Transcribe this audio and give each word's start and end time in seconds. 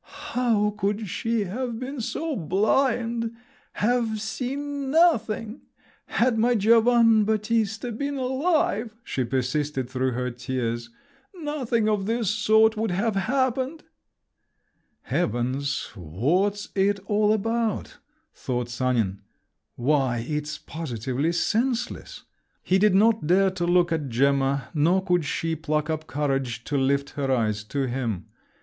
"How 0.33 0.71
could 0.75 1.07
she 1.07 1.41
have 1.43 1.77
been 1.77 2.01
so 2.01 2.35
blind—have 2.35 4.19
seen 4.19 4.89
nothing? 4.89 5.61
Had 6.07 6.39
my 6.39 6.55
Giovann' 6.55 7.23
Battista 7.23 7.91
been 7.91 8.15
alive," 8.15 8.95
she 9.03 9.23
persisted 9.23 9.87
through 9.87 10.13
her 10.13 10.31
tears, 10.31 10.89
"nothing 11.35 11.87
of 11.87 12.07
this 12.07 12.31
sort 12.31 12.75
would 12.75 12.89
have 12.89 13.15
happened!" 13.15 13.83
"Heavens, 15.03 15.91
what's 15.93 16.69
it 16.73 16.97
all 17.05 17.31
about?" 17.31 17.99
thought 18.33 18.69
Sanin; 18.69 19.21
"why, 19.75 20.25
it's 20.27 20.57
positively 20.57 21.31
senseless!" 21.31 22.23
He 22.63 22.79
did 22.79 22.95
not 22.95 23.27
dare 23.27 23.51
to 23.51 23.67
look 23.67 23.91
at 23.91 24.09
Gemma, 24.09 24.69
nor 24.73 25.03
could 25.05 25.25
she 25.25 25.55
pluck 25.55 25.91
up 25.91 26.07
courage 26.07 26.63
to 26.63 26.75
lift 26.75 27.11
her 27.11 27.31
eyes 27.31 27.63
to 27.65 27.85
him. 27.85 28.25